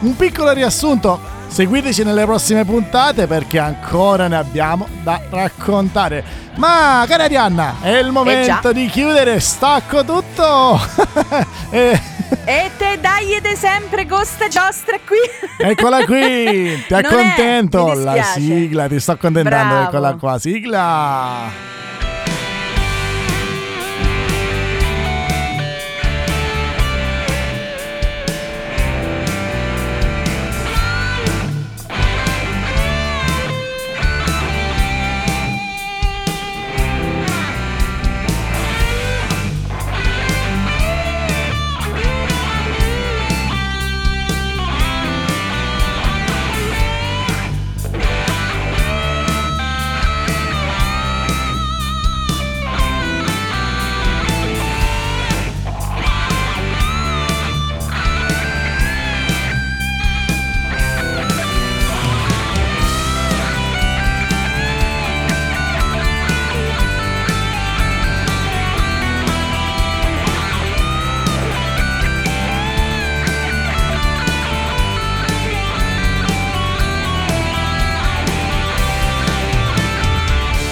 un 0.01 0.15
piccolo 0.15 0.53
riassunto. 0.53 1.35
Seguiteci 1.49 2.05
nelle 2.05 2.27
prossime 2.27 2.67
puntate 2.67 3.27
perché 3.27 3.59
ancora 3.59 4.29
ne 4.29 4.37
abbiamo 4.37 4.87
da 5.03 5.19
raccontare. 5.31 6.23
Ma 6.57 7.03
cara 7.09 7.25
Arianna, 7.25 7.77
è 7.81 7.97
il 7.97 8.13
momento 8.13 8.61
già. 8.61 8.73
di 8.73 8.87
chiudere, 8.89 9.41
stacco 9.41 10.05
tutto. 10.05 10.79
e, 11.71 11.99
E 12.45 12.71
te 12.77 12.99
dai 13.01 13.35
ed 13.35 13.45
è 13.45 13.55
sempre 13.55 14.07
Costa 14.07 14.49
Giostra 14.49 14.99
qui. 15.07 15.17
eccola 15.59 16.05
qui, 16.05 16.85
ti 16.87 16.95
è, 16.95 16.97
accontento. 16.97 17.87
mi 17.87 18.03
La 18.05 18.23
sigla, 18.23 18.89
ti 18.89 19.01
sto 19.01 19.13
accontentando, 19.13 19.75
Bravo. 19.75 19.89
eccola 19.89 20.15
qua, 20.15 20.39
sigla. 20.39 21.51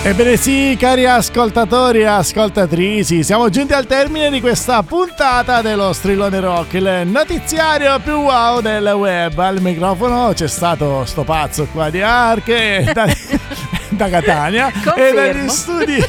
Ebbene 0.07 0.37
sì, 0.37 0.77
cari 0.79 1.05
ascoltatori 1.05 2.03
e 2.03 2.05
ascoltatrici, 2.05 3.25
siamo 3.25 3.49
giunti 3.49 3.73
al 3.73 3.87
termine 3.87 4.31
di 4.31 4.41
questa 4.41 4.81
puntata 4.85 5.63
dello 5.63 5.93
Strillone 5.93 6.39
Rock, 6.39 6.75
il 6.75 7.03
notiziario 7.07 7.99
più 7.99 8.13
wow 8.13 8.61
del 8.61 8.87
web. 8.87 9.37
Al 9.37 9.61
microfono 9.61 10.31
c'è 10.33 10.47
stato 10.47 11.05
sto 11.07 11.25
pazzo 11.25 11.67
qua 11.73 11.91
di 11.91 12.03
Ark 12.03 12.47
e 12.47 12.89
da, 12.95 13.13
da 13.89 14.09
Catania 14.09 14.69
e 14.69 14.73
Confermo. 14.85 15.21
dagli 15.21 15.49
studi 15.49 16.05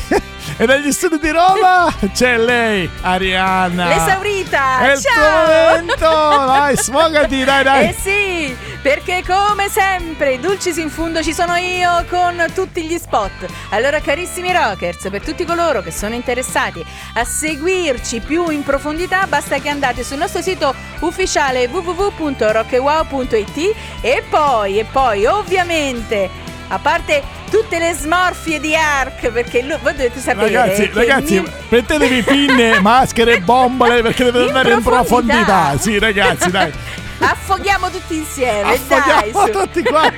e 0.58 0.66
dagli 0.68 0.92
studi 0.92 1.18
di 1.20 1.32
Roma 1.32 1.92
c'è 2.14 2.38
lei, 2.38 2.88
Arianna. 3.02 3.88
L'esaurita. 3.88 4.80
È 4.80 4.92
il 4.92 5.02
tuo 5.02 5.12
Ciao. 5.12 5.72
momento, 5.72 6.46
vai, 6.46 6.78
sfogati, 6.78 7.44
dai, 7.44 7.64
dai. 7.64 7.88
Eh 7.88 7.96
sì, 8.00 8.56
perché 8.88 9.22
come 9.28 9.68
sempre, 9.68 10.40
Dulcis 10.40 10.78
in 10.78 10.90
fundo 10.90 11.22
ci 11.22 11.34
sono 11.34 11.58
io 11.58 12.06
con 12.10 12.42
tutti 12.54 12.86
gli 12.86 12.98
spot. 12.98 13.46
Allora 13.72 14.00
carissimi 14.00 14.54
rockers, 14.54 15.10
per 15.10 15.22
tutti 15.22 15.44
coloro 15.44 15.82
che 15.82 15.92
sono 15.92 16.16
interessati 16.16 16.82
a 17.16 17.26
seguirci 17.26 18.22
più 18.22 18.48
in 18.48 18.64
profondità, 18.64 19.28
basta 19.28 19.60
che 19.60 19.68
andate 19.68 20.06
sul 20.06 20.20
nostro 20.20 20.42
sito 20.42 20.74
ufficiale 21.02 21.66
www.rockewow.it 21.66 23.76
e 24.00 24.24
poi, 24.30 24.80
e 24.80 24.86
poi 24.86 25.26
ovviamente... 25.26 26.46
A 26.70 26.80
parte 26.80 27.24
tutte 27.50 27.80
le 27.80 27.94
smorfie 27.94 28.60
di 28.60 28.76
Ark, 28.76 29.30
perché 29.30 29.62
lui- 29.62 29.78
voi 29.82 29.94
dovete 29.94 30.20
sapere 30.20 30.52
Ragazzi, 30.52 30.92
ragazzi, 30.94 31.40
mi- 31.40 31.50
mettetevi 31.70 32.24
pinne, 32.24 32.82
maschere 32.82 33.36
e 33.36 33.40
bombole 33.40 34.02
perché 34.02 34.26
deve 34.26 34.42
In 34.42 34.48
andare 34.48 34.74
in 34.74 34.84
profondità. 34.84 35.44
profondità. 35.46 35.82
Sì, 35.82 35.98
ragazzi, 35.98 36.52
dai. 36.52 36.74
Affoghiamo 37.20 37.90
tutti 37.90 38.16
insieme, 38.16 38.62
dai. 38.88 38.98
Affoghiamo 39.00 39.46
su. 39.46 39.52
tutti 39.52 39.84
qua 39.84 40.12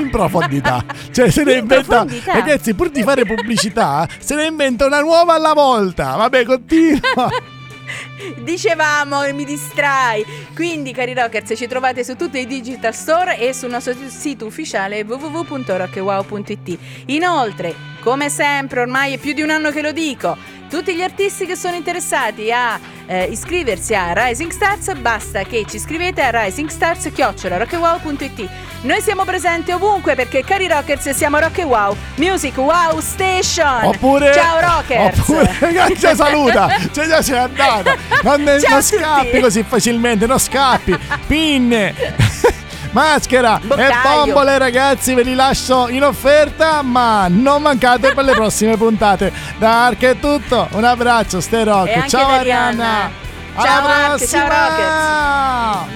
in 0.00 0.10
profondità. 0.10 0.84
Cioè, 1.12 1.30
se 1.30 1.44
ne 1.44 1.52
In 1.52 1.58
inventa. 1.60 1.84
profondità. 2.04 2.32
Ragazzi, 2.32 2.74
pur 2.74 2.90
di 2.90 3.02
fare 3.02 3.24
pubblicità, 3.24 4.06
se 4.18 4.34
ne 4.34 4.46
inventa 4.46 4.86
una 4.86 5.00
nuova 5.00 5.34
alla 5.34 5.52
volta. 5.52 6.16
Vabbè, 6.16 6.44
continua. 6.44 7.28
Dicevamo 8.38 9.20
che 9.22 9.32
mi 9.32 9.44
distrai. 9.44 10.24
Quindi, 10.54 10.92
cari 10.92 11.14
rockers, 11.14 11.52
ci 11.56 11.66
trovate 11.66 12.04
su 12.04 12.16
tutti 12.16 12.38
i 12.38 12.46
digital 12.46 12.94
store 12.94 13.38
e 13.38 13.52
sul 13.52 13.70
nostro 13.70 13.94
sito 14.08 14.46
ufficiale 14.46 15.02
www.rockwow.it. 15.02 16.78
Inoltre, 17.06 17.74
come 18.00 18.28
sempre, 18.28 18.80
ormai 18.80 19.14
è 19.14 19.18
più 19.18 19.32
di 19.32 19.42
un 19.42 19.50
anno 19.50 19.70
che 19.70 19.82
lo 19.82 19.92
dico. 19.92 20.36
Tutti 20.70 20.94
gli 20.94 21.02
artisti 21.02 21.44
che 21.46 21.56
sono 21.56 21.74
interessati 21.74 22.52
a 22.52 22.78
eh, 23.06 23.24
iscriversi 23.24 23.92
a 23.92 24.12
Rising 24.14 24.52
Stars, 24.52 24.94
basta 24.94 25.42
che 25.42 25.64
ci 25.68 25.80
scrivete 25.80 26.22
a 26.22 26.44
risingstars.rockwow.it. 26.44 28.48
Noi 28.82 29.00
siamo 29.00 29.24
presenti 29.24 29.72
ovunque 29.72 30.14
perché, 30.14 30.44
cari 30.44 30.68
rockers, 30.68 31.10
siamo 31.10 31.40
Rock 31.40 31.58
e 31.58 31.64
Wow, 31.64 31.96
Music 32.14 32.56
Wow 32.56 33.00
Station. 33.00 33.82
Oppure. 33.82 34.32
Ciao 34.32 34.60
rockers. 34.60 35.18
Oppure. 35.18 35.52
Ragazzi, 35.58 36.14
saluta. 36.14 36.68
Cioè, 36.92 37.08
già 37.08 37.20
sei 37.20 37.38
andata. 37.38 37.96
Non, 38.22 38.44
Ciao 38.60 38.70
non 38.70 38.82
scappi 38.82 39.40
così 39.40 39.64
facilmente. 39.64 40.26
Non 40.26 40.38
scappi. 40.38 40.96
Pinne. 41.26 42.29
Maschera 42.92 43.60
e 43.62 43.66
Boccaglio. 43.66 44.24
bombole 44.24 44.58
ragazzi 44.58 45.14
ve 45.14 45.22
li 45.22 45.34
lascio 45.34 45.88
in 45.88 46.02
offerta 46.02 46.82
ma 46.82 47.26
non 47.28 47.62
mancate 47.62 48.12
per 48.12 48.24
le 48.24 48.32
prossime 48.32 48.76
puntate 48.76 49.32
da 49.58 49.86
Ark 49.86 50.00
è 50.02 50.18
tutto 50.18 50.66
un 50.72 50.84
abbraccio 50.84 51.40
ste 51.40 51.62
rock 51.64 51.88
E 51.88 52.04
ciao 52.08 52.26
Arianna 52.28 52.38
Arianna. 52.38 53.10
Alla 53.54 53.66
Ciao, 53.66 53.86
Ark, 53.86 54.26
ciao, 54.26 54.46
prossima! 54.46 55.86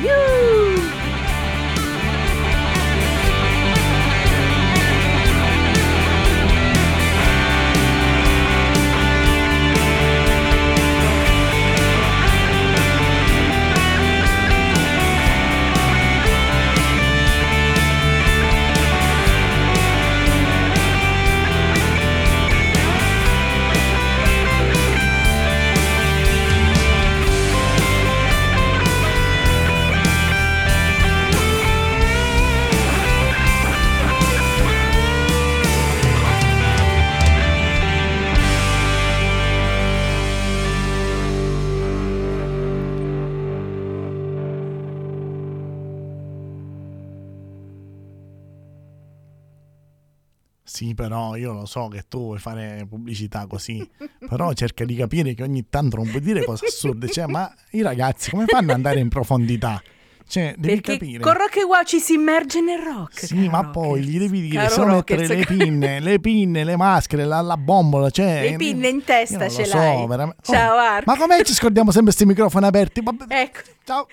Lo 51.64 51.66
so 51.66 51.88
che 51.88 52.04
tu 52.08 52.18
vuoi 52.18 52.38
fare 52.38 52.86
pubblicità 52.88 53.46
così, 53.46 53.88
però 54.28 54.52
cerca 54.52 54.84
di 54.84 54.94
capire 54.94 55.34
che 55.34 55.42
ogni 55.42 55.66
tanto 55.68 55.96
non 55.96 56.08
puoi 56.08 56.20
dire 56.20 56.44
cose 56.44 56.66
assurde, 56.66 57.08
cioè, 57.08 57.26
ma 57.26 57.52
i 57.70 57.82
ragazzi 57.82 58.30
come 58.30 58.44
fanno 58.46 58.70
ad 58.70 58.76
andare 58.76 59.00
in 59.00 59.08
profondità? 59.08 59.82
Cioè, 60.26 60.54
devi 60.56 60.80
Perché 60.80 60.92
capire. 60.98 61.22
con 61.22 61.34
Rock 61.34 61.56
e 61.58 61.64
Wow 61.64 61.82
ci 61.84 61.98
si 62.00 62.14
immerge 62.14 62.60
nel 62.62 62.78
rock. 62.80 63.26
Sì, 63.26 63.46
ma 63.46 63.58
Rocker. 63.58 63.70
poi 63.72 64.02
gli 64.02 64.18
devi 64.18 64.40
dire 64.40 64.66
Caro 64.68 64.86
mettere 64.86 65.26
Rocker, 65.26 65.36
le 65.36 65.44
pinne, 65.66 66.00
le 66.00 66.18
pinne, 66.18 66.64
le 66.64 66.76
maschere, 66.76 67.24
la, 67.26 67.42
la 67.42 67.56
bombola, 67.58 68.08
cioè... 68.08 68.50
Le 68.50 68.56
pinne 68.56 68.88
in 68.88 69.04
testa 69.04 69.50
ce 69.50 69.66
so, 69.66 69.76
l'hai. 69.76 70.06
veramente. 70.06 70.40
Ciao, 70.42 70.76
Oh. 70.76 71.02
Ma 71.04 71.16
com'è 71.16 71.42
ci 71.44 71.52
scordiamo 71.52 71.90
sempre 71.90 72.12
questi 72.12 72.24
microfoni 72.26 72.64
aperti? 72.66 73.02
Vabbè, 73.02 73.26
Ecco. 73.28 73.60
Ciao. 73.84 74.06